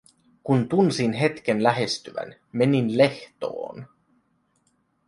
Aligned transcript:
Kun 0.43 0.69
tunsin 0.69 1.13
hetken 1.13 1.63
lähestyvän, 1.63 2.35
menin 2.53 2.97
lehtoon. 2.97 3.87